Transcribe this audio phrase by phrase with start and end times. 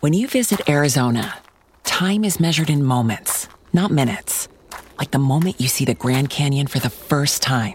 [0.00, 1.34] When you visit Arizona,
[1.82, 4.46] time is measured in moments, not minutes.
[4.96, 7.74] Like the moment you see the Grand Canyon for the first time.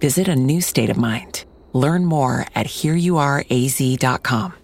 [0.00, 1.44] Visit a new state of mind.
[1.72, 4.54] Learn more at hereyouareaz.com.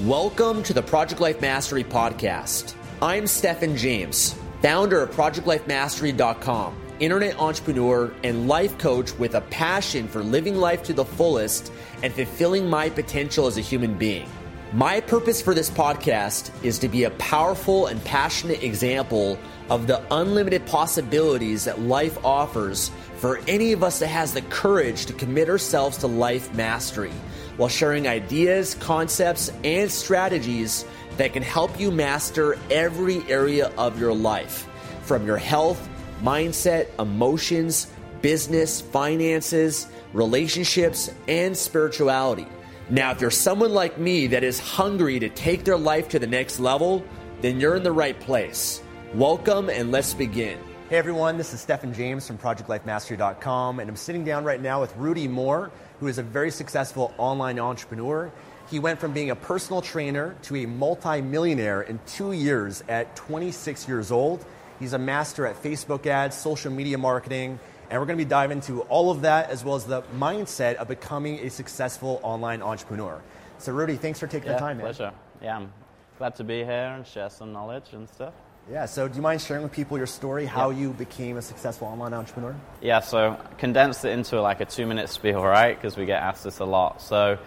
[0.00, 2.74] Welcome to the Project Life Mastery Podcast.
[3.00, 10.22] I'm Stefan James, founder of ProjectLifeMastery.com, internet entrepreneur and life coach with a passion for
[10.22, 11.72] living life to the fullest
[12.02, 14.28] and fulfilling my potential as a human being.
[14.72, 20.00] My purpose for this podcast is to be a powerful and passionate example of the
[20.14, 25.48] unlimited possibilities that life offers for any of us that has the courage to commit
[25.48, 27.12] ourselves to life mastery
[27.56, 30.84] while sharing ideas, concepts, and strategies
[31.16, 34.68] that can help you master every area of your life
[35.02, 35.88] from your health,
[36.20, 37.88] mindset, emotions,
[38.22, 42.46] business, finances, relationships, and spirituality.
[42.88, 46.26] Now, if you're someone like me that is hungry to take their life to the
[46.26, 47.04] next level,
[47.40, 48.82] then you're in the right place.
[49.14, 50.58] Welcome and let's begin.
[50.90, 54.92] Hey everyone, this is Stefan James from ProjectLifeMastery.com, and I'm sitting down right now with
[54.96, 58.32] Rudy Mawer, who is a very successful online entrepreneur.
[58.68, 63.86] He went from being a personal trainer to a multi-millionaire in two years at 26
[63.86, 64.44] years old.
[64.80, 68.58] He's a master at Facebook ads, social media marketing, and we're going to be diving
[68.58, 73.20] into all of that as well as the mindset of becoming a successful online entrepreneur.
[73.58, 74.86] So, Rudy, thanks for taking yeah, the time, man.
[74.86, 75.12] Pleasure.
[75.42, 75.72] Yeah, I'm
[76.18, 78.32] glad to be here and share some knowledge and stuff.
[78.70, 81.88] Yeah, so do you mind sharing with people your story, how you became a successful
[81.88, 82.54] online entrepreneur?
[82.80, 85.76] Yeah, so condensed it into like a two minute spiel, right?
[85.76, 87.02] Because we get asked this a lot.
[87.02, 87.38] So,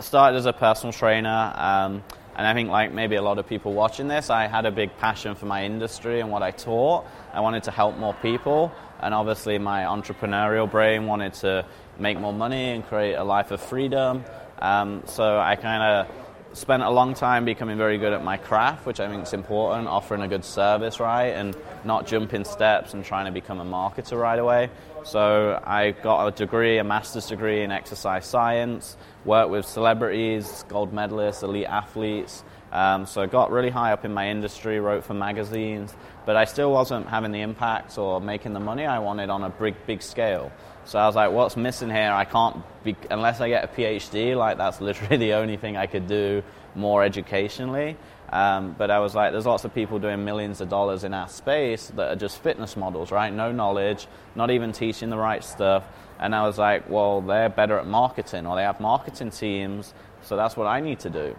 [0.00, 1.52] started as a personal trainer.
[1.54, 2.02] Um,
[2.36, 4.96] and I think, like maybe a lot of people watching this, I had a big
[4.98, 7.06] passion for my industry and what I taught.
[7.32, 8.72] I wanted to help more people
[9.04, 11.66] and obviously my entrepreneurial brain wanted to
[11.98, 14.24] make more money and create a life of freedom.
[14.58, 18.86] Um, so I kind of spent a long time becoming very good at my craft,
[18.86, 23.04] which I think is important, offering a good service, right, and not jumping steps and
[23.04, 24.70] trying to become a marketer right away.
[25.04, 30.94] So I got a degree, a master's degree in exercise science, worked with celebrities, gold
[30.94, 32.42] medalists, elite athletes.
[32.72, 35.94] Um, so I got really high up in my industry, wrote for magazines,
[36.24, 39.50] but I still wasn't having the impact or making the money I wanted on a
[39.50, 40.50] big, big scale.
[40.86, 42.12] So I was like, what's missing here?
[42.12, 45.86] I can't, be, unless I get a PhD, like that's literally the only thing I
[45.86, 46.42] could do
[46.74, 47.96] more educationally.
[48.30, 51.28] Um, but I was like, there's lots of people doing millions of dollars in our
[51.28, 53.32] space that are just fitness models, right?
[53.32, 55.84] No knowledge, not even teaching the right stuff.
[56.18, 60.36] And I was like, well, they're better at marketing or they have marketing teams, so
[60.36, 61.36] that's what I need to do.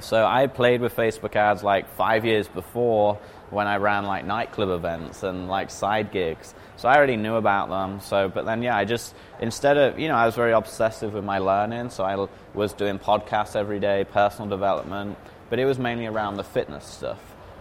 [0.00, 3.18] So I played with Facebook ads like five years before
[3.54, 6.54] when I ran like nightclub events and like side gigs.
[6.76, 8.00] So I already knew about them.
[8.00, 11.24] So, but then yeah, I just instead of you know I was very obsessive with
[11.24, 11.90] my learning.
[11.90, 15.16] So I was doing podcasts every day, personal development,
[15.48, 17.20] but it was mainly around the fitness stuff.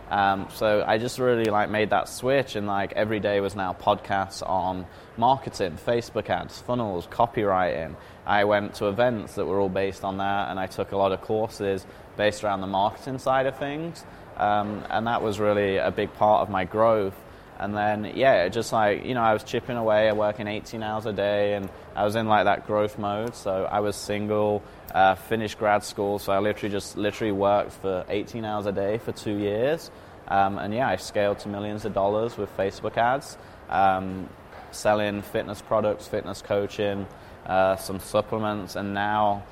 [0.09, 3.73] Um, so I just really like made that switch, and like every day was now
[3.73, 4.85] podcasts on
[5.17, 7.95] marketing, Facebook ads, funnels, copywriting.
[8.25, 11.11] I went to events that were all based on that, and I took a lot
[11.11, 14.03] of courses based around the marketing side of things.
[14.37, 17.15] Um, and that was really a big part of my growth.
[17.59, 21.13] And then, yeah, just like, you know, I was chipping away, working 18 hours a
[21.13, 23.35] day, and I was in like that growth mode.
[23.35, 24.63] So I was single,
[24.93, 28.97] uh, finished grad school, so I literally just literally worked for 18 hours a day
[28.97, 29.91] for two years.
[30.27, 33.37] Um, and yeah, I scaled to millions of dollars with Facebook ads,
[33.69, 34.27] um,
[34.71, 37.05] selling fitness products, fitness coaching,
[37.45, 39.43] uh, some supplements, and now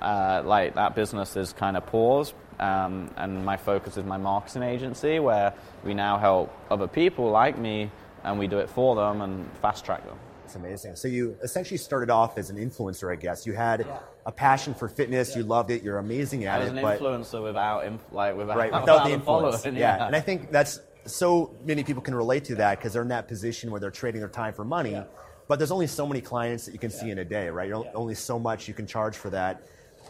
[0.00, 4.62] uh, like that business is kind of paused um, and my focus is my marketing
[4.62, 5.52] agency, where
[5.84, 7.90] we now help other people like me,
[8.24, 10.18] and we do it for them and fast track them.
[10.44, 10.96] It's amazing.
[10.96, 13.46] So you essentially started off as an influencer, I guess.
[13.46, 13.98] You had yeah.
[14.24, 15.32] a passion for fitness.
[15.32, 15.38] Yeah.
[15.38, 15.82] You loved it.
[15.82, 16.64] You're amazing at it.
[16.64, 19.64] I was it, an influencer without, inf- like, without, right, without, without the influence.
[19.66, 19.72] Yeah.
[19.72, 20.06] yeah.
[20.06, 23.28] and I think that's so many people can relate to that because they're in that
[23.28, 24.98] position where they're trading their time for money.
[25.48, 27.68] But there's only so many clients that you can see in a day, right?
[27.68, 29.66] You're only so much you can charge for that.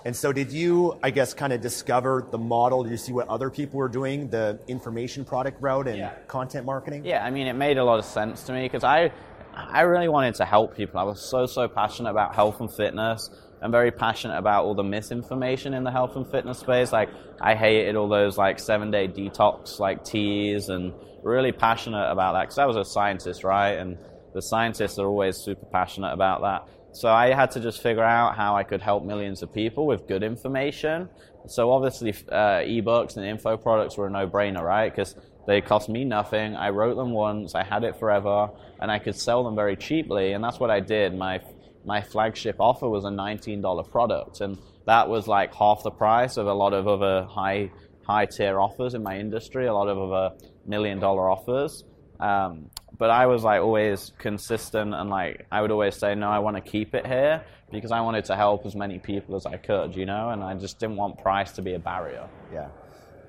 [0.09, 2.83] And so, did you, I guess, kind of discover the model?
[2.83, 6.15] Did you see what other people were doing, the information product route and yeah.
[6.27, 7.05] content marketing?
[7.05, 9.13] Yeah, I mean, it made a lot of sense to me because I,
[9.55, 10.99] I really wanted to help people.
[10.99, 13.29] I was so, so passionate about health and fitness.
[13.61, 16.91] I'm very passionate about all the misinformation in the health and fitness space.
[16.91, 22.33] Like, I hated all those like seven day detox like teas and really passionate about
[22.33, 23.73] that because I was a scientist, right?
[23.73, 23.99] And
[24.33, 26.78] the scientists are always super passionate about that.
[26.99, 30.09] So I had to just figure out how I could help millions of people with
[30.09, 31.09] good information.
[31.47, 34.91] So obviously, uh, ebooks and info products were a no-brainer, right?
[34.91, 35.15] Because
[35.47, 36.57] they cost me nothing.
[36.57, 38.51] I wrote them once, I had it forever,
[38.81, 40.33] and I could sell them very cheaply.
[40.33, 41.15] And that's what I did.
[41.15, 41.41] My
[41.85, 46.49] my flagship offer was a $19 product, and that was like half the price of
[46.49, 47.71] a lot of other high
[48.09, 50.35] high tier offers in my industry, a lot of other
[50.67, 51.85] million dollar offers.
[52.19, 56.41] Um, but I was like always consistent and like I would always say no I
[56.41, 59.57] want to keep it here because I wanted to help as many people as I
[59.57, 60.31] could you know?
[60.31, 62.29] And I just didn't want price to be a barrier.
[62.53, 62.69] Yeah.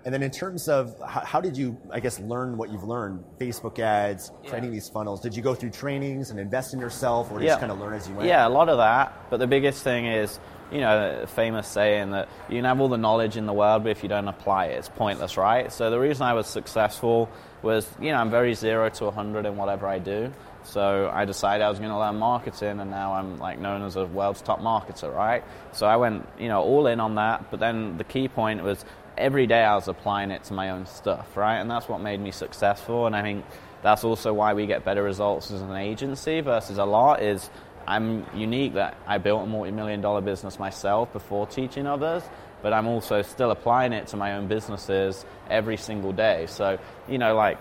[0.05, 3.23] And then in terms of how, how did you I guess learn what you've learned?
[3.39, 4.75] Facebook ads creating yeah.
[4.75, 5.21] these funnels.
[5.21, 7.49] Did you go through trainings and invest in yourself or yeah.
[7.49, 8.27] just kind of learn as you went?
[8.27, 9.29] Yeah a lot of that.
[9.29, 10.39] But the biggest thing is
[10.71, 13.89] you know, famous saying that you can have all the knowledge in the world, but
[13.89, 15.71] if you don't apply it, it's pointless, right?
[15.71, 17.29] So the reason I was successful
[17.61, 20.31] was, you know, I'm very zero to 100 in whatever I do.
[20.63, 23.95] So I decided I was going to learn marketing, and now I'm like known as
[23.95, 25.43] a world's top marketer, right?
[25.71, 27.49] So I went, you know, all in on that.
[27.49, 28.83] But then the key point was
[29.17, 31.57] every day I was applying it to my own stuff, right?
[31.57, 33.07] And that's what made me successful.
[33.07, 33.45] And I think
[33.81, 37.49] that's also why we get better results as an agency versus a lot is
[37.89, 42.21] I'm unique that I built a multi-million dollar business myself before teaching others,
[42.61, 46.45] but I'm also still applying it to my own businesses every single day.
[46.47, 46.77] So,
[47.07, 47.57] you know, like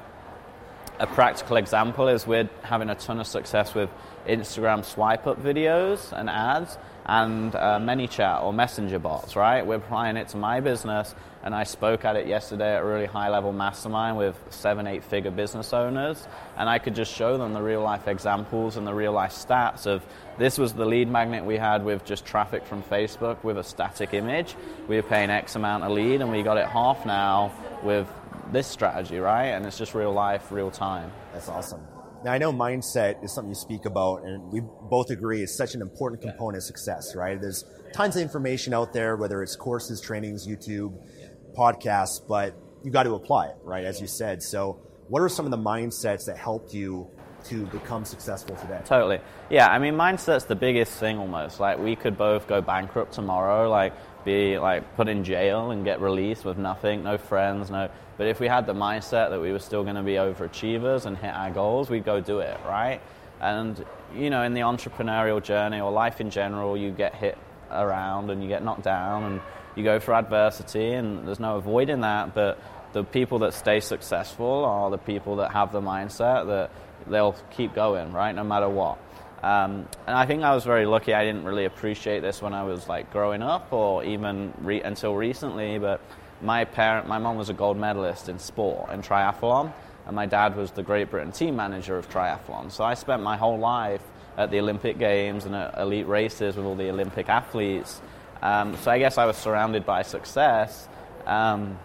[1.00, 3.88] a practical example is we're having a ton of success with
[4.26, 6.76] Instagram swipe up videos and ads
[7.08, 9.66] and uh, ManyChat or Messenger bots, right?
[9.66, 13.06] We're applying it to my business, and I spoke at it yesterday at a really
[13.06, 16.28] high level mastermind with seven, eight figure business owners,
[16.58, 19.86] and I could just show them the real life examples and the real life stats
[19.86, 20.04] of
[20.36, 24.12] this was the lead magnet we had with just traffic from Facebook with a static
[24.12, 24.54] image.
[24.86, 27.52] We were paying X amount a lead, and we got it half now
[27.82, 28.06] with
[28.52, 29.46] this strategy, right?
[29.46, 31.10] And it's just real life, real time.
[31.32, 31.80] That's awesome.
[32.24, 35.74] Now, I know mindset is something you speak about, and we both agree is such
[35.74, 36.58] an important component yeah.
[36.58, 37.40] of success, right?
[37.40, 41.28] There's tons of information out there, whether it's courses, trainings, YouTube, yeah.
[41.56, 43.84] podcasts, but you got to apply it, right?
[43.84, 44.42] As you said.
[44.42, 47.08] So, what are some of the mindsets that helped you
[47.48, 48.80] to become successful today?
[48.84, 49.20] Totally.
[49.50, 51.60] Yeah, I mean, mindset's the biggest thing almost.
[51.60, 53.92] Like, we could both go bankrupt tomorrow, like,
[54.24, 58.40] be like put in jail and get released with nothing, no friends, no but if
[58.40, 61.52] we had the mindset that we were still going to be overachievers and hit our
[61.52, 63.00] goals, we'd go do it, right?
[63.40, 67.38] And, you know, in the entrepreneurial journey or life in general, you get hit
[67.70, 69.40] around and you get knocked down and
[69.76, 72.34] you go through adversity, and there's no avoiding that.
[72.34, 72.58] But
[72.92, 76.72] the people that stay successful are the people that have the mindset that
[77.10, 78.98] they'll keep going, right, no matter what.
[79.42, 81.14] Um, and I think I was very lucky.
[81.14, 85.14] I didn't really appreciate this when I was like growing up, or even re- until
[85.14, 85.78] recently.
[85.78, 86.00] But
[86.42, 89.72] my parent, my mom was a gold medalist in sport in triathlon,
[90.06, 92.72] and my dad was the Great Britain team manager of triathlon.
[92.72, 94.02] So I spent my whole life
[94.36, 98.00] at the Olympic Games and at elite races with all the Olympic athletes.
[98.42, 100.88] Um, so I guess I was surrounded by success.
[101.26, 101.78] Um,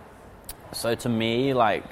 [0.71, 1.83] so to me, like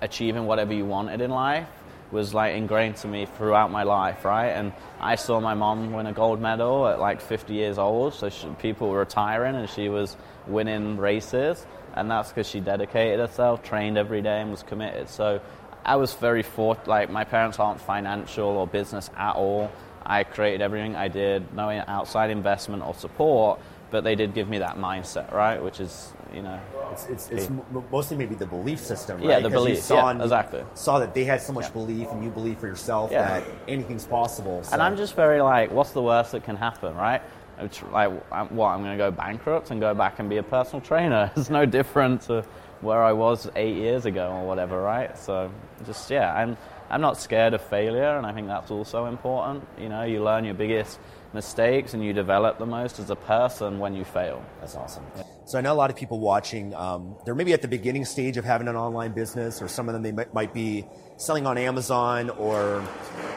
[0.00, 1.68] achieving whatever you wanted in life
[2.10, 4.48] was like ingrained to me throughout my life, right?
[4.48, 8.14] And I saw my mom win a gold medal at like 50 years old.
[8.14, 10.16] So she, people were retiring, and she was
[10.46, 11.66] winning races
[11.98, 15.08] and that's because she dedicated herself, trained every day, and was committed.
[15.08, 15.40] So
[15.84, 16.86] I was very fort.
[16.86, 19.70] Like my parents aren't financial or business at all.
[20.06, 24.58] I created everything I did, no outside investment or support, but they did give me
[24.58, 25.62] that mindset, right?
[25.62, 26.60] Which is, you know,
[26.92, 27.50] it's, it's, it's
[27.90, 29.28] mostly maybe the belief system, right?
[29.28, 29.78] Yeah, the belief.
[29.78, 30.64] Saw yeah, exactly.
[30.74, 31.70] Saw that they had so much yeah.
[31.70, 33.40] belief, and you believe for yourself yeah.
[33.40, 34.62] that anything's possible.
[34.62, 34.72] So.
[34.72, 37.22] And I'm just very like, what's the worst that can happen, right?
[37.60, 38.10] It's like,
[38.50, 41.30] what, I'm going to go bankrupt and go back and be a personal trainer.
[41.36, 42.44] It's no different to
[42.80, 45.16] where I was eight years ago or whatever, right?
[45.18, 45.50] So
[45.84, 46.56] just, yeah, I'm,
[46.90, 49.66] I'm not scared of failure, and I think that's also important.
[49.78, 51.00] You know, you learn your biggest
[51.34, 54.42] mistakes and you develop the most as a person when you fail.
[54.60, 55.04] That's awesome.
[55.48, 58.36] So I know a lot of people watching, um, they're maybe at the beginning stage
[58.36, 60.84] of having an online business, or some of them they might, might be
[61.16, 62.86] selling on Amazon or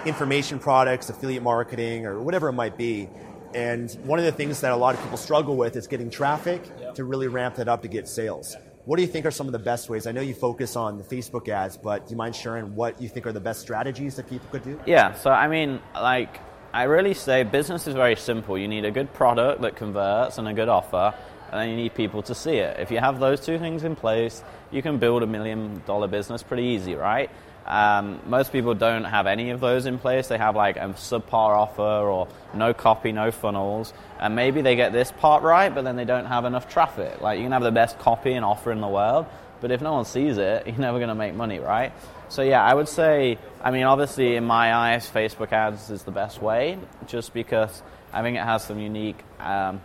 [0.06, 3.08] information products, affiliate marketing, or whatever it might be.
[3.54, 6.62] And one of the things that a lot of people struggle with is getting traffic
[6.82, 6.96] yep.
[6.96, 8.58] to really ramp that up to get sales.
[8.84, 10.06] What do you think are some of the best ways?
[10.06, 13.08] I know you focus on the Facebook ads, but do you mind sharing what you
[13.08, 14.78] think are the best strategies that people could do?
[14.86, 16.42] Yeah, so I mean, like,
[16.74, 18.58] I really say business is very simple.
[18.58, 21.14] You need a good product that converts and a good offer,
[21.52, 22.80] and then you need people to see it.
[22.80, 24.42] If you have those two things in place,
[24.72, 27.30] you can build a million dollar business pretty easy, right?
[27.66, 30.28] Um, most people don't have any of those in place.
[30.28, 34.94] They have like a subpar offer or no copy, no funnels, and maybe they get
[34.94, 37.22] this part right, but then they don't have enough traffic.
[37.22, 39.26] Like you can have the best copy and offer in the world,
[39.60, 41.92] but if no one sees it, you're never going to make money, right?
[42.30, 46.12] So yeah, I would say, I mean, obviously in my eyes, Facebook ads is the
[46.12, 49.82] best way, just because I think it has some unique um,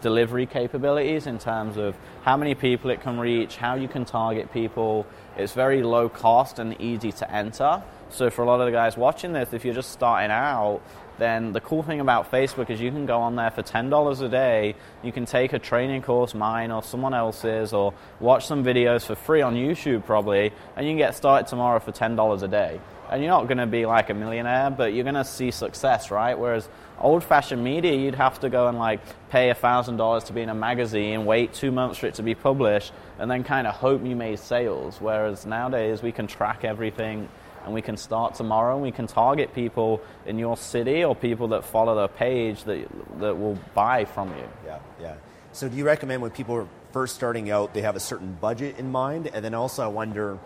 [0.00, 4.52] delivery capabilities in terms of how many people it can reach, how you can target
[4.52, 5.06] people.
[5.36, 7.82] It's very low cost and easy to enter.
[8.10, 10.80] So for a lot of the guys watching this, if you're just starting out,
[11.18, 14.28] then the cool thing about Facebook is you can go on there for $10 a
[14.28, 14.74] day.
[15.02, 19.16] You can take a training course, mine or someone else's, or watch some videos for
[19.16, 22.80] free on YouTube probably, and you can get started tomorrow for $10 a day.
[23.10, 26.10] And you're not going to be like a millionaire, but you're going to see success,
[26.10, 26.38] right?
[26.38, 26.68] Whereas
[27.00, 29.00] old fashioned media, you'd have to go and like
[29.30, 32.92] pay $1,000 to be in a magazine, wait two months for it to be published,
[33.18, 35.00] and then kind of hope you made sales.
[35.00, 37.28] Whereas nowadays, we can track everything
[37.64, 41.48] and we can start tomorrow and we can target people in your city or people
[41.48, 42.88] that follow the page that,
[43.20, 44.48] that will buy from you.
[44.64, 45.14] Yeah, yeah.
[45.52, 48.78] So do you recommend when people are first starting out, they have a certain budget
[48.78, 49.28] in mind?
[49.32, 50.38] And then also I wonder,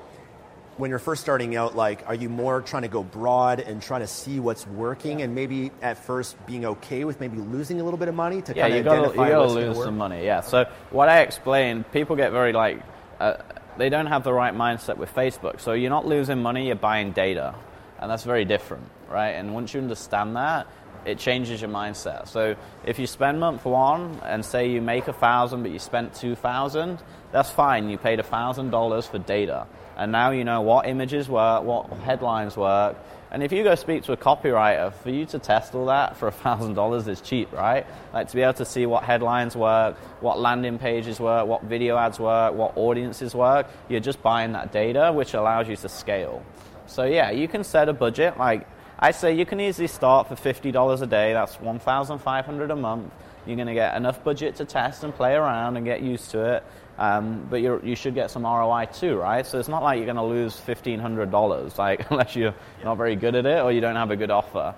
[0.77, 4.01] when you're first starting out, like, are you more trying to go broad and trying
[4.01, 5.27] to see what's working, yeah.
[5.27, 8.55] and maybe at first being okay with maybe losing a little bit of money to
[8.55, 10.25] yeah, kind of identify you gotta lose some money.
[10.25, 10.41] Yeah.
[10.41, 12.83] So what I explain, people get very like,
[13.21, 13.37] uh,
[13.77, 15.61] they don't have the right mindset with Facebook.
[15.61, 17.55] So you're not losing money, you're buying data,
[18.01, 19.31] and that's very different, right?
[19.31, 20.67] And once you understand that,
[21.05, 22.29] it changes your mindset.
[22.29, 26.15] So if you spend month one and say you make a thousand, but you spent
[26.15, 27.89] two thousand, that's fine.
[27.89, 29.67] You paid a thousand dollars for data
[29.97, 32.97] and now you know what images work, what headlines work.
[33.31, 36.29] And if you go speak to a copywriter, for you to test all that for
[36.29, 37.87] a $1,000 is cheap, right?
[38.13, 41.97] Like to be able to see what headlines work, what landing pages work, what video
[41.97, 46.43] ads work, what audiences work, you're just buying that data, which allows you to scale.
[46.87, 48.37] So yeah, you can set a budget.
[48.37, 48.67] Like
[49.03, 51.33] I say, you can easily start for $50 a day.
[51.33, 53.13] That's 1,500 a month.
[53.45, 56.55] You're going to get enough budget to test and play around and get used to
[56.55, 56.65] it.
[56.99, 59.45] Um, but you should get some ROI too, right?
[59.45, 62.55] So it's not like you're going to lose fifteen hundred dollars, like unless you're
[62.85, 64.73] not very good at it or you don't have a good offer.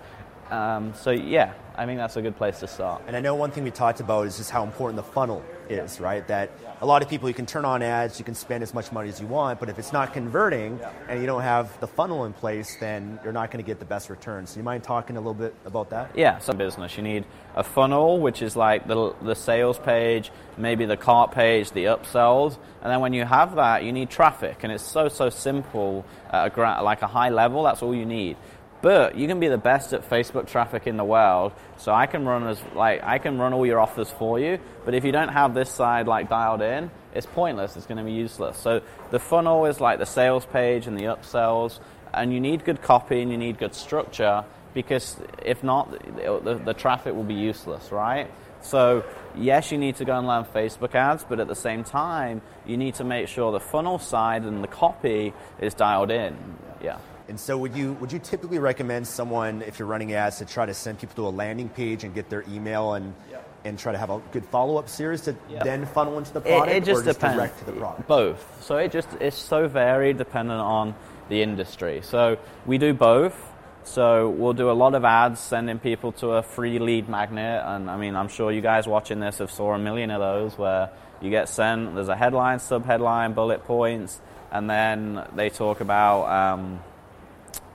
[0.55, 3.03] Um, so yeah, I think that's a good place to start.
[3.09, 5.99] And I know one thing we talked about is just how important the funnel is,
[5.99, 6.27] right?
[6.29, 8.93] That a lot of people you can turn on ads, you can spend as much
[8.93, 12.25] money as you want, but if it's not converting and you don't have the funnel
[12.25, 14.51] in place, then you're not going to get the best returns.
[14.51, 16.17] So you mind talking a little bit about that?
[16.17, 17.25] Yeah, some business you need
[17.57, 22.59] a funnel, which is like the the sales page, maybe the cart page, the upsells,
[22.83, 26.57] and then when you have that, you need traffic, and it's so so simple at
[26.57, 27.63] a like a high level.
[27.65, 28.37] That's all you need.
[28.85, 31.53] But you can be the best at Facebook traffic in the world.
[31.79, 34.59] So I can run as like I can run all your offers for you.
[34.85, 37.79] But if you don't have this side like dialed in, it's pointless.
[37.79, 38.59] It's going to be useless.
[38.59, 41.81] So the funnel is like the sales page and the upsells,
[42.13, 46.75] and you need good copy and you need good structure because if not, the, the
[46.75, 48.31] traffic will be useless, right?
[48.61, 49.03] So
[49.35, 52.77] yes, you need to go and learn Facebook ads, but at the same time, you
[52.77, 56.37] need to make sure the funnel side and the copy is dialed in.
[56.83, 56.99] Yeah.
[57.27, 60.67] And so, would you would you typically recommend someone, if you're running ads, to try
[60.67, 63.49] to send people to a landing page and get their email and yep.
[63.65, 65.65] and try to have a good follow up series to yep.
[65.65, 67.37] then funnel into the product, it, it just or just depends.
[67.37, 68.07] direct to the product?
[68.07, 68.65] Both.
[68.65, 70.95] So it just it's so varied depending on
[71.31, 72.01] the industry.
[72.03, 73.53] So we do both.
[73.85, 77.91] So we'll do a lot of ads sending people to a free lead magnet, and
[77.91, 80.91] I mean I'm sure you guys watching this have saw a million of those where
[81.23, 81.95] you get sent.
[81.95, 84.21] There's a headline, sub headline, bullet points,
[84.53, 86.27] and then they talk about.
[86.29, 86.81] Um,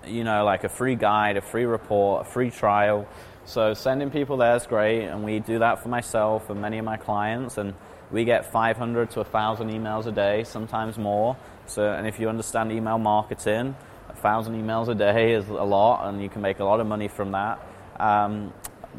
[0.05, 3.07] you know, like a free guide, a free report, a free trial.
[3.45, 6.85] So sending people there is great, and we do that for myself and many of
[6.85, 7.73] my clients, and
[8.11, 11.37] we get 500 to 1,000 emails a day, sometimes more.
[11.65, 13.75] So, and if you understand email marketing,
[14.07, 17.07] 1,000 emails a day is a lot, and you can make a lot of money
[17.07, 17.59] from that.
[17.99, 18.53] Um,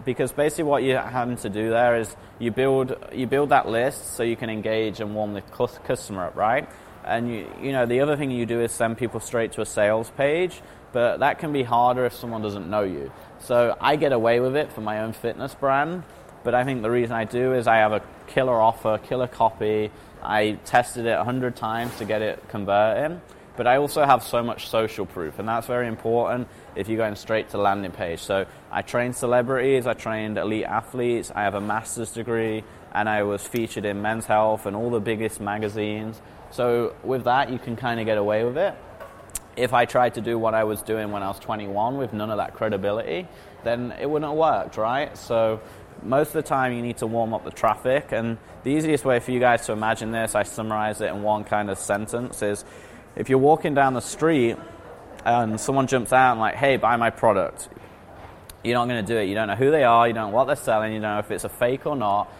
[0.04, 4.14] because basically what you're having to do there is you build you build that list
[4.14, 6.68] so you can engage and warm the customer up, right?
[7.04, 9.66] And you you know the other thing you do is send people straight to a
[9.66, 10.60] sales page
[10.92, 13.12] but that can be harder if someone doesn't know you.
[13.40, 16.04] So I get away with it for my own fitness brand,
[16.44, 19.90] but I think the reason I do is I have a killer offer, killer copy.
[20.22, 23.20] I tested it 100 times to get it converting,
[23.56, 27.16] but I also have so much social proof, and that's very important if you're going
[27.16, 28.20] straight to landing page.
[28.20, 33.22] So I train celebrities, I trained elite athletes, I have a master's degree, and I
[33.22, 36.20] was featured in Men's Health and all the biggest magazines.
[36.50, 38.74] So with that, you can kind of get away with it
[39.56, 42.30] if I tried to do what I was doing when I was 21 with none
[42.30, 43.26] of that credibility,
[43.64, 45.16] then it wouldn't have worked, right?
[45.16, 45.60] So
[46.02, 49.20] most of the time you need to warm up the traffic and the easiest way
[49.20, 52.64] for you guys to imagine this, I summarize it in one kind of sentence is
[53.16, 54.56] if you're walking down the street
[55.24, 57.68] and someone jumps out and like, hey, buy my product,
[58.64, 59.24] you're not going to do it.
[59.24, 61.18] You don't know who they are, you don't know what they're selling, you don't know
[61.18, 62.32] if it's a fake or not.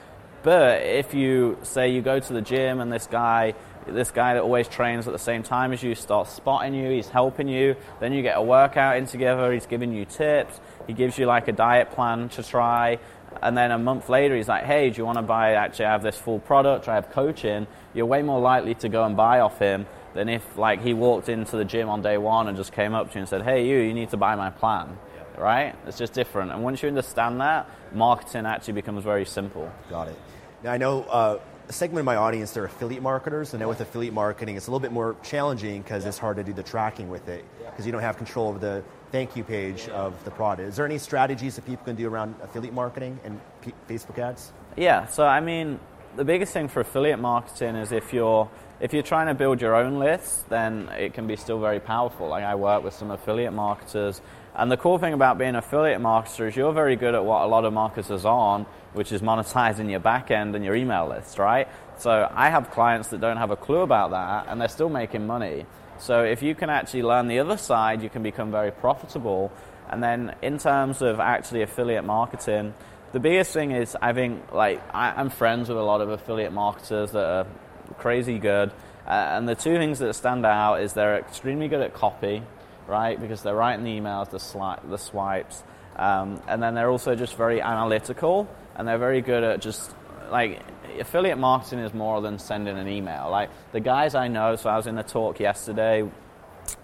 [0.43, 3.55] But if you say you go to the gym and this guy
[3.93, 7.09] this guy that always trains at the same time as you starts spotting you, he's
[7.09, 11.19] helping you, then you get a workout in together, he's giving you tips, he gives
[11.19, 12.99] you like a diet plan to try,
[13.43, 15.55] And then a month later, he's like, hey, do you want to buy?
[15.55, 17.67] Actually, I have this full product, I have coaching.
[17.95, 21.29] You're way more likely to go and buy off him than if, like, he walked
[21.29, 23.67] into the gym on day one and just came up to you and said, hey,
[23.67, 24.99] you, you need to buy my plan.
[25.39, 25.75] Right?
[25.87, 26.51] It's just different.
[26.51, 29.73] And once you understand that, marketing actually becomes very simple.
[29.89, 30.19] Got it.
[30.63, 31.39] Now, I know uh,
[31.73, 33.53] segment of my audience, they're affiliate marketers.
[33.53, 36.45] And now with affiliate marketing, it's a little bit more challenging because it's hard to
[36.45, 39.89] do the tracking with it because you don't have control of the thank you page
[39.89, 40.69] of the product.
[40.69, 44.53] Is there any strategies that people can do around affiliate marketing and P- Facebook ads?
[44.77, 45.81] Yeah, so I mean,
[46.17, 48.49] the biggest thing for affiliate marketing is if you're
[48.81, 52.29] if you're trying to build your own list, then it can be still very powerful.
[52.29, 54.23] Like I work with some affiliate marketers,
[54.61, 57.43] and the cool thing about being an affiliate marketer is you're very good at what
[57.43, 61.39] a lot of marketers aren't, which is monetizing your back end and your email list,
[61.39, 61.67] right?
[61.97, 65.27] So I have clients that don't have a clue about that, and they're still making
[65.27, 65.65] money.
[65.99, 69.51] So if you can actually learn the other side, you can become very profitable.
[69.89, 72.75] And then in terms of actually affiliate marketing,
[73.13, 76.53] the biggest thing is I think like I, am friends with a lot of affiliate
[76.53, 77.47] marketers that are
[77.97, 78.73] crazy good.
[79.07, 82.43] Uh, and the two things that stand out is they're extremely good at copy,
[82.91, 83.19] right?
[83.19, 85.63] Because they're writing the emails, the, sli- the swipes,
[85.97, 89.95] um, and then they're also just very analytical, and they're very good at just
[90.31, 90.61] like
[90.99, 93.31] affiliate marketing is more than sending an email.
[93.31, 96.09] Like the guys I know, so I was in a talk yesterday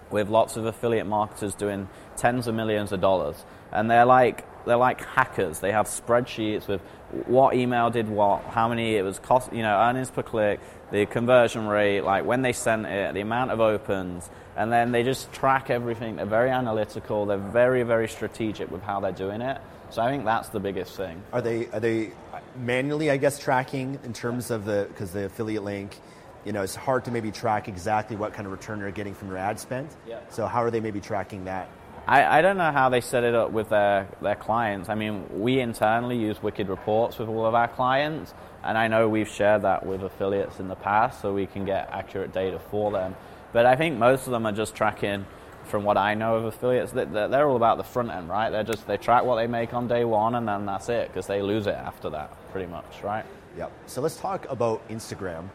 [0.09, 4.77] with lots of affiliate marketers doing tens of millions of dollars, and they're like they're
[4.77, 5.59] like hackers.
[5.59, 6.81] They have spreadsheets with
[7.25, 10.59] what email did what, how many it was cost, you know, earnings per click,
[10.91, 15.03] the conversion rate, like when they sent it, the amount of opens, and then they
[15.03, 16.17] just track everything.
[16.17, 17.25] They're very analytical.
[17.25, 19.61] They're very very strategic with how they're doing it.
[19.89, 21.21] So I think that's the biggest thing.
[21.31, 22.11] Are they are they
[22.57, 25.97] manually, I guess, tracking in terms of the because the affiliate link,
[26.43, 29.29] you know, it's hard to maybe track exactly what kind of return you're getting from
[29.29, 29.89] your ad spend.
[30.07, 30.19] Yeah.
[30.29, 31.69] So how are they maybe tracking that?
[32.07, 34.87] I, I don't know how they set it up with their, their clients.
[34.87, 38.33] I mean, we internally use Wicked Reports with all of our clients,
[38.63, 41.89] and I know we've shared that with affiliates in the past so we can get
[41.91, 43.13] accurate data for them.
[43.53, 45.25] But I think most of them are just tracking
[45.65, 48.49] from what I know of affiliates, that they're all about the front end, right?
[48.49, 51.27] They're just they track what they make on day one, and then that's it because
[51.27, 53.25] they lose it after that, pretty much, right?
[53.57, 53.71] Yep.
[53.87, 55.49] So let's talk about Instagram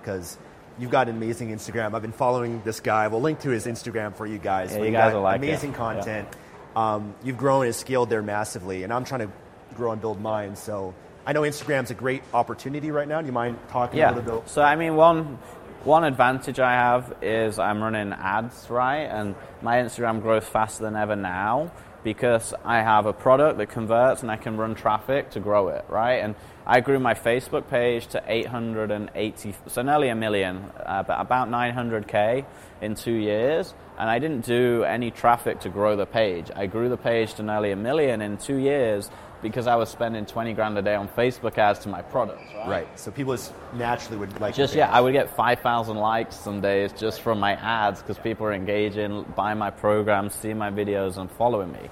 [0.00, 0.42] because um,
[0.78, 1.94] you've got an amazing Instagram.
[1.94, 3.08] I've been following this guy.
[3.08, 4.72] We'll link to his Instagram for you guys.
[4.72, 5.76] Yeah, you guys will like amazing it.
[5.76, 6.28] content.
[6.30, 6.94] Yeah.
[6.94, 9.32] Um, you've grown and scaled there massively, and I'm trying to
[9.74, 10.54] grow and build mine.
[10.56, 10.94] So
[11.26, 13.20] I know Instagram's a great opportunity right now.
[13.20, 14.14] Do you mind talking yeah.
[14.14, 14.48] a little bit?
[14.48, 15.38] So I mean, one
[15.84, 19.04] one advantage I have is I'm running ads, right?
[19.04, 21.70] And my Instagram grows faster than ever now
[22.04, 25.84] because I have a product that converts and I can run traffic to grow it,
[25.88, 26.16] right?
[26.16, 26.34] And
[26.66, 32.44] I grew my Facebook page to 880, so nearly a million, uh, but about 900k
[32.80, 33.74] in two years.
[33.98, 36.50] And I didn't do any traffic to grow the page.
[36.54, 39.10] I grew the page to nearly a million in two years
[39.42, 42.68] because I was spending 20 grand a day on Facebook ads to my products, right?
[42.68, 42.98] Right.
[42.98, 46.92] So people just naturally would like Just, yeah, I would get 5,000 likes some days
[46.92, 51.30] just from my ads because people are engaging, buying my programs, seeing my videos, and
[51.30, 51.88] following me.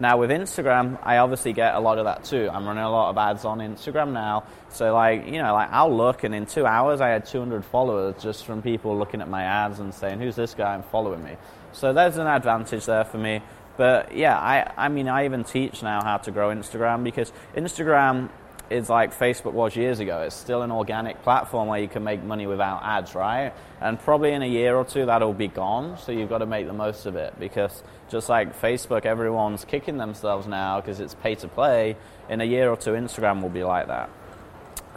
[0.00, 2.48] Now with Instagram, I obviously get a lot of that too.
[2.50, 4.44] I'm running a lot of ads on Instagram now.
[4.70, 8.14] So like, you know, like I'll look and in two hours I had 200 followers
[8.22, 11.36] just from people looking at my ads and saying, who's this guy and following me.
[11.72, 13.42] So there's an advantage there for me.
[13.80, 18.28] But yeah, I, I mean, I even teach now how to grow Instagram because Instagram
[18.68, 20.20] is like Facebook was years ago.
[20.20, 23.54] It's still an organic platform where you can make money without ads, right?
[23.80, 25.96] And probably in a year or two that'll be gone.
[25.96, 29.96] So you've got to make the most of it because just like Facebook, everyone's kicking
[29.96, 31.96] themselves now because it's pay to play.
[32.28, 34.10] In a year or two, Instagram will be like that.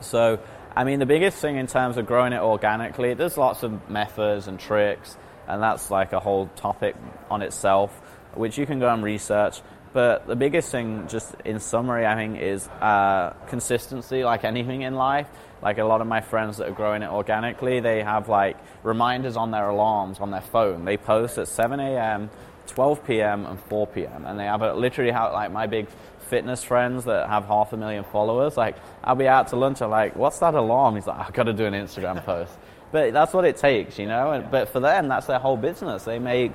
[0.01, 0.39] So,
[0.75, 4.49] I mean, the biggest thing in terms of growing it organically, there's lots of methods
[4.49, 5.15] and tricks,
[5.47, 6.97] and that's like a whole topic
[7.31, 8.01] on itself
[8.35, 9.61] which you can go and research.
[9.93, 14.95] But the biggest thing, just in summary, I think, is uh, consistency, like anything in
[14.95, 15.27] life.
[15.61, 19.37] Like a lot of my friends that are growing it organically, they have like reminders
[19.37, 20.83] on their alarms on their phone.
[20.83, 22.29] They post at 7 a.m.,
[22.67, 24.25] 12 p.m., and 4 p.m.
[24.25, 25.87] And they have a, literally have like my big
[26.29, 28.57] fitness friends that have half a million followers.
[28.57, 31.43] Like I'll be out to lunch, I'm like, "What's that alarm?" He's like, "I've got
[31.43, 32.51] to do an Instagram post."
[32.91, 34.31] But that's what it takes, you know.
[34.31, 36.03] And, but for them, that's their whole business.
[36.03, 36.51] They make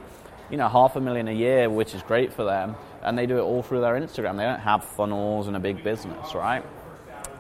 [0.51, 3.39] you know, half a million a year, which is great for them, and they do
[3.39, 4.37] it all through their Instagram.
[4.37, 6.65] They don't have funnels and a big business, right?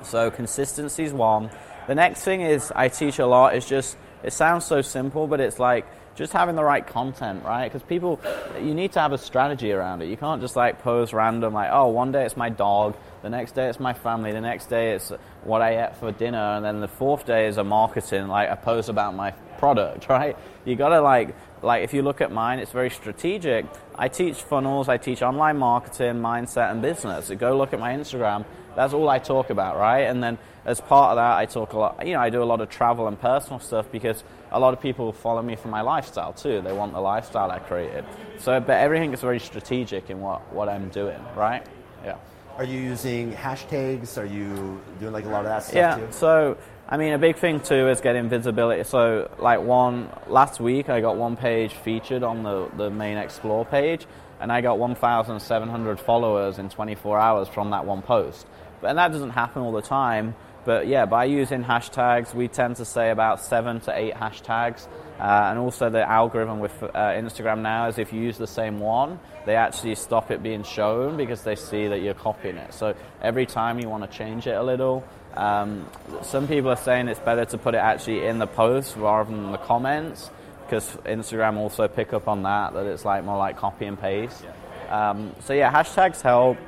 [0.02, 1.50] So consistency is one.
[1.86, 5.40] The next thing is I teach a lot is just it sounds so simple, but
[5.40, 5.86] it's like
[6.18, 7.70] just having the right content, right?
[7.70, 8.20] Because people,
[8.60, 10.06] you need to have a strategy around it.
[10.06, 13.52] You can't just like post random, like, oh, one day it's my dog, The next
[13.52, 14.32] day it's my family.
[14.32, 15.12] The next day it's
[15.44, 18.56] what I ate for dinner, and then the fourth day is a marketing, like a
[18.56, 20.36] post about my product, right?
[20.64, 23.66] You gotta like, like if you look at mine, it's very strategic.
[23.94, 27.26] I teach funnels, I teach online marketing, mindset, and business.
[27.26, 28.44] So go look at my Instagram.
[28.76, 30.02] That's all I talk about, right?
[30.02, 32.06] And then as part of that, I talk a lot.
[32.06, 34.80] You know, I do a lot of travel and personal stuff because a lot of
[34.80, 36.60] people follow me for my lifestyle too.
[36.62, 38.04] They want the lifestyle I created.
[38.38, 41.66] So, but everything is very strategic in what what I'm doing, right?
[42.04, 42.16] Yeah.
[42.56, 44.18] Are you using hashtags?
[44.18, 46.06] Are you doing like a lot of that stuff yeah, too?
[46.10, 46.56] so
[46.90, 48.83] I mean, a big thing too is getting visibility.
[48.85, 53.66] So, like one last week, I got one page featured on the the main Explore
[53.66, 54.07] page,
[54.40, 58.46] and I got 1,700 followers in 24 hours from that one post.
[58.81, 60.35] But, and that doesn't happen all the time.
[60.64, 64.87] But yeah, by using hashtags, we tend to say about seven to eight hashtags.
[65.20, 68.79] Uh, and also, the algorithm with uh, Instagram now is if you use the same
[68.79, 72.72] one, they actually stop it being shown because they see that you're copying it.
[72.72, 75.88] So every time you want to change it a little, um,
[76.22, 79.52] some people are saying it's better to put it actually in the post rather than
[79.52, 80.30] the comments
[80.64, 84.44] because Instagram also pick up on that that it's like more like copy and paste.
[84.90, 86.58] Um, so yeah, hashtags help,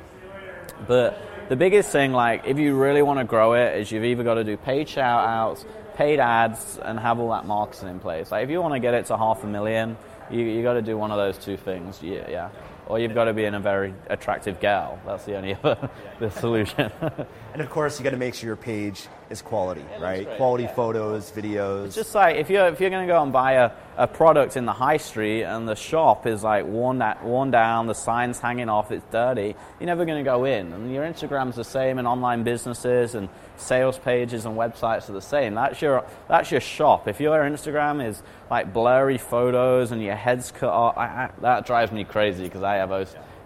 [0.87, 4.23] but the biggest thing, like if you really want to grow it, is you've either
[4.23, 8.31] got to do paid shout outs, paid ads, and have all that marketing in place.
[8.31, 9.97] Like if you want to get it to half a million,
[10.29, 12.01] you you got to do one of those two things.
[12.01, 12.49] Yeah, yeah.
[12.87, 14.99] Or you've got to be in a very attractive gal.
[15.05, 16.91] That's the only other the solution.
[17.53, 20.25] And of course, you got to make sure your page is quality, right?
[20.37, 21.87] Quality photos, videos.
[21.87, 24.55] It's just like if you're if you're going to go and buy a, a product
[24.55, 28.39] in the high street and the shop is like worn that worn down, the signs
[28.39, 29.53] hanging off, it's dirty.
[29.79, 30.71] You're never going to go in.
[30.71, 35.21] And your Instagram's the same, and online businesses and sales pages and websites are the
[35.21, 35.53] same.
[35.53, 37.05] That's your that's your shop.
[37.09, 41.65] If your Instagram is like blurry photos and your head's cut off, I, I, that
[41.65, 42.91] drives me crazy because I have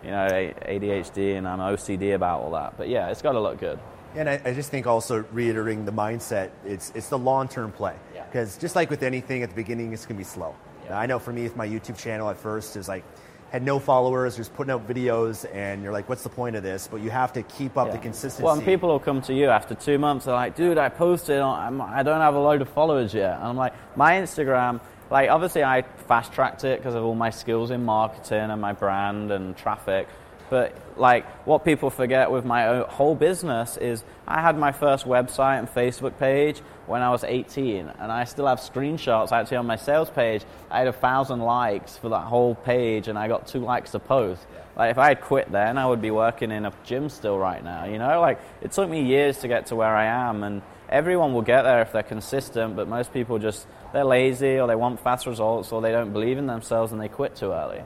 [0.03, 2.77] you know ADHD and I'm OCD about all that.
[2.77, 3.79] But yeah, it's got to look good.
[4.15, 7.95] And I, I, just think also reiterating the mindset, it's, it's the long term play.
[8.13, 8.61] Because yeah.
[8.61, 10.55] just like with anything, at the beginning, it's going to be slow.
[10.85, 10.97] Yeah.
[10.97, 13.03] I know for me, with my YouTube channel at first, is like,
[13.51, 16.87] had no followers, just putting out videos, and you're like, what's the point of this?
[16.91, 17.93] But you have to keep up yeah.
[17.93, 18.43] the consistency.
[18.43, 21.39] Well, and people will come to you after two months, they're like, dude, I posted,
[21.39, 23.37] I don't have a load of followers yet.
[23.37, 27.29] And I'm like, my Instagram, like, obviously, I fast tracked it because of all my
[27.29, 30.07] skills in marketing and my brand and traffic.
[30.49, 35.05] But like what people forget with my uh, whole business is I had my first
[35.05, 39.65] website and Facebook page when I was 18, and I still have screenshots actually on
[39.65, 40.43] my sales page.
[40.69, 43.99] I had a thousand likes for that whole page, and I got two likes a
[43.99, 44.45] post.
[44.75, 47.63] Like if I had quit then, I would be working in a gym still right
[47.63, 47.85] now.
[47.85, 51.33] You know, like it took me years to get to where I am, and everyone
[51.33, 52.75] will get there if they're consistent.
[52.75, 56.37] But most people just they're lazy, or they want fast results, or they don't believe
[56.37, 57.81] in themselves, and they quit too early.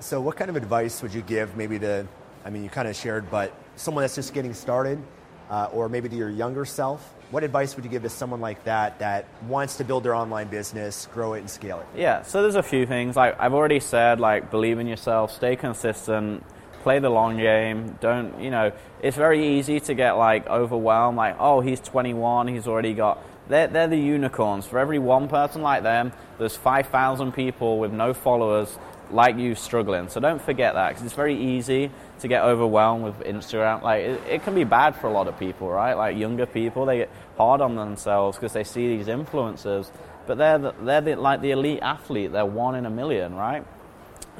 [0.00, 2.06] So, what kind of advice would you give maybe to,
[2.44, 5.02] I mean, you kind of shared, but someone that's just getting started,
[5.50, 7.14] uh, or maybe to your younger self?
[7.32, 10.46] What advice would you give to someone like that that wants to build their online
[10.48, 11.86] business, grow it, and scale it?
[11.98, 13.16] Yeah, so there's a few things.
[13.16, 16.44] Like I've already said, like believe in yourself, stay consistent,
[16.82, 17.98] play the long game.
[18.00, 18.70] Don't, you know,
[19.02, 23.18] it's very easy to get like overwhelmed, like, oh, he's 21, he's already got.
[23.48, 24.64] They're, they're the unicorns.
[24.64, 28.78] For every one person like them, there's 5,000 people with no followers
[29.10, 30.08] like you struggling.
[30.08, 31.90] So don't forget that because it's very easy
[32.20, 33.82] to get overwhelmed with Instagram.
[33.82, 35.94] Like it, it, can be bad for a lot of people, right?
[35.94, 39.90] Like younger people, they get hard on themselves because they see these influencers,
[40.26, 42.32] but they're the, they're the, like the elite athlete.
[42.32, 43.64] They're one in a million, right?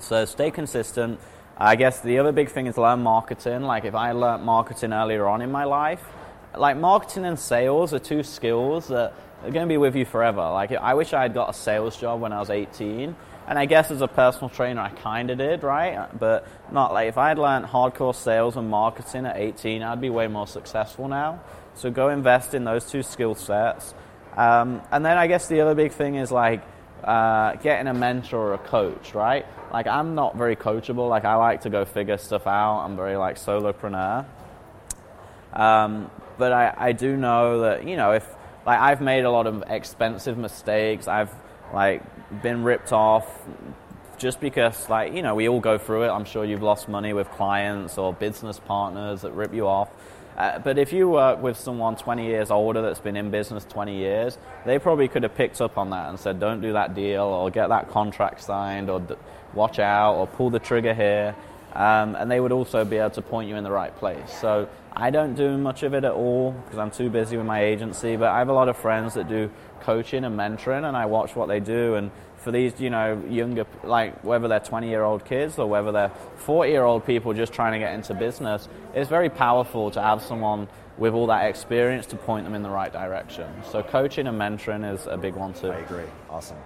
[0.00, 1.18] So stay consistent.
[1.57, 3.62] I guess the other big thing is learn marketing.
[3.62, 6.04] Like if I learned marketing earlier on in my life,
[6.57, 9.12] like marketing and sales are two skills that
[9.44, 10.40] are going to be with you forever.
[10.40, 13.14] Like I wish I had got a sales job when I was 18
[13.49, 16.07] and I guess as a personal trainer, I kind of did, right?
[16.19, 20.11] But not like if I had learned hardcore sales and marketing at 18, I'd be
[20.11, 21.41] way more successful now.
[21.75, 23.95] So go invest in those two skill sets.
[24.37, 26.63] Um, and then I guess the other big thing is like
[27.03, 29.47] uh, getting a mentor or a coach, right?
[29.73, 31.09] Like I'm not very coachable.
[31.09, 32.85] Like I like to go figure stuff out.
[32.85, 34.27] I'm very like solopreneur.
[35.55, 38.29] Um, but I, I do know that you know if
[38.67, 41.09] like I've made a lot of expensive mistakes.
[41.09, 41.33] I've
[41.73, 42.03] like
[42.43, 43.27] been ripped off
[44.19, 46.09] just because like you know we all go through it.
[46.09, 49.88] I'm sure you've lost money with clients or business partners that rip you off.
[50.37, 53.97] Uh, but if you work with someone 20 years older that's been in business 20
[53.97, 57.25] years they probably could have picked up on that and said don't do that deal
[57.25, 59.17] or get that contract signed or d-
[59.53, 61.35] watch out or pull the trigger here.
[61.73, 64.33] Um, and they would also be able to point you in the right place.
[64.41, 67.62] So I don't do much of it at all because I'm too busy with my
[67.62, 71.07] agency, but I have a lot of friends that do coaching and mentoring, and I
[71.07, 71.95] watch what they do.
[71.95, 75.93] And for these, you know, younger, like whether they're 20 year old kids or whether
[75.93, 80.01] they're 40 year old people just trying to get into business, it's very powerful to
[80.01, 83.49] have someone with all that experience to point them in the right direction.
[83.71, 85.71] So, coaching and mentoring is a big one too.
[85.71, 86.05] I agree.
[86.29, 86.57] Awesome.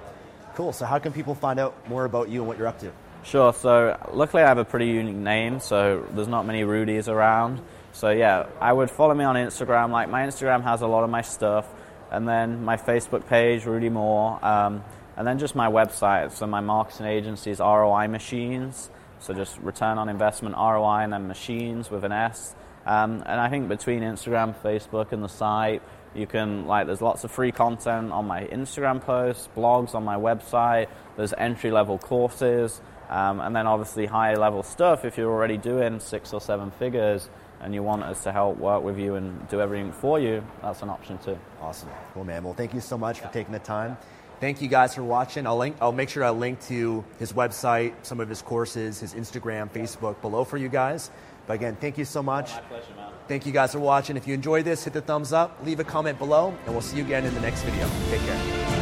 [0.55, 0.73] Cool.
[0.73, 2.93] So, how can people find out more about you and what you're up to?
[3.25, 3.53] Sure.
[3.53, 7.61] So, luckily, I have a pretty unique name, so there's not many Rudies around.
[7.93, 9.91] So, yeah, I would follow me on Instagram.
[9.91, 11.69] Like, my Instagram has a lot of my stuff,
[12.13, 14.43] and then my Facebook page, Rudy Mawer.
[14.45, 14.85] Um,
[15.17, 16.33] and then just my website.
[16.33, 18.91] So my marketing agency is ROI Machines.
[19.19, 22.55] So just return on investment ROI and then machines with an S.
[22.87, 25.83] Um, and I think between Instagram, Facebook, and the site,
[26.15, 30.17] you can like there's lots of free content on my Instagram posts, blogs on my
[30.17, 30.89] website.
[31.17, 35.05] There's entry level courses, um, and then obviously higher level stuff.
[35.05, 37.29] If you're already doing six or seven figures
[37.63, 40.83] and you want us to help work with you and do everything for you, that's
[40.83, 41.39] an option too.
[41.61, 42.45] Awesome, cool man.
[42.45, 43.97] Well, thank you so much for taking the time.
[44.41, 45.47] Thank you guys for watching.
[45.47, 45.77] I'll link.
[45.81, 50.21] I'll make sure I link to his website, some of his courses, his Instagram, Facebook
[50.21, 51.13] below for you guys.
[51.47, 52.53] But again, thank you so much.
[52.53, 53.13] My pleasure, man.
[53.29, 54.17] Thank you guys for watching.
[54.17, 56.97] If you enjoyed this, hit the thumbs up, leave a comment below, and we'll see
[56.97, 57.89] you again in the next video.
[58.11, 58.82] Take care.